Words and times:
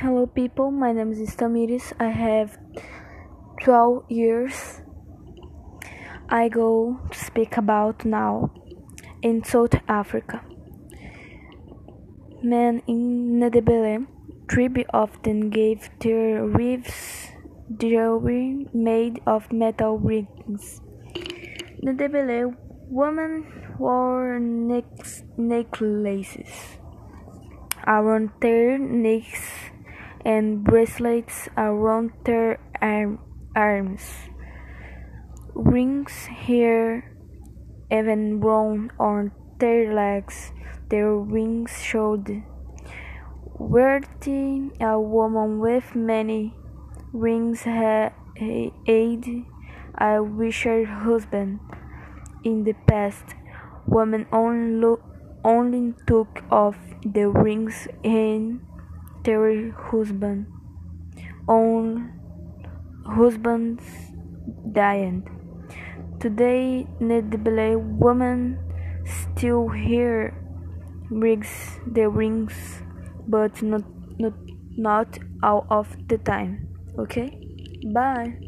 Hello, 0.00 0.24
people. 0.24 0.70
My 0.70 0.92
name 0.92 1.12
is 1.12 1.36
Tamiris. 1.36 1.92
I 2.00 2.08
have 2.08 2.56
12 3.62 4.10
years. 4.10 4.80
I 6.30 6.48
go 6.48 6.98
to 7.10 7.18
speak 7.18 7.58
about 7.58 8.06
now 8.06 8.50
in 9.20 9.44
South 9.44 9.74
Africa. 9.88 10.40
Men 12.42 12.80
in 12.86 13.40
Ndebele 13.40 14.06
tribe 14.48 14.86
often 14.94 15.50
gave 15.50 15.90
their 16.00 16.46
wives 16.46 17.28
jewelry 17.76 18.68
made 18.72 19.20
of 19.26 19.52
metal 19.52 19.98
rings. 19.98 20.80
Ndebele 21.84 22.56
women 22.88 23.44
wore 23.78 24.40
necklaces 25.36 26.48
around 27.86 28.30
their 28.40 28.78
necks 28.78 29.69
and 30.24 30.64
bracelets 30.64 31.48
around 31.56 32.12
their 32.24 32.58
arms. 33.54 34.02
Rings 35.54 36.28
here, 36.44 37.16
even 37.90 38.40
worn 38.40 38.90
on 38.98 39.32
their 39.58 39.92
legs, 39.92 40.52
their 40.88 41.14
rings 41.14 41.82
showed 41.82 42.42
worthy 43.60 44.70
a 44.80 44.98
woman 44.98 45.58
with 45.58 45.94
many 45.94 46.54
rings 47.12 47.62
had 47.62 48.12
a 48.40 48.72
richer 50.22 50.86
husband. 50.86 51.60
In 52.42 52.64
the 52.64 52.72
past, 52.86 53.34
women 53.86 54.26
only, 54.32 54.96
only 55.44 55.94
took 56.06 56.42
off 56.50 56.78
the 57.04 57.28
rings 57.28 57.86
in 58.02 58.62
their 59.24 59.72
husband 59.72 60.46
own 61.48 62.12
husbands 63.04 63.82
died. 64.72 65.22
Today, 66.20 66.86
Ndebele 67.00 67.98
women 67.98 68.58
still 69.04 69.66
wear 69.66 70.36
rings, 71.10 71.80
the 71.86 72.08
rings, 72.08 72.82
but 73.26 73.62
not, 73.62 73.82
not, 74.18 74.34
not 74.76 75.18
all 75.42 75.66
of 75.70 75.96
the 76.08 76.18
time. 76.18 76.68
Okay? 76.98 77.40
Bye. 77.92 78.40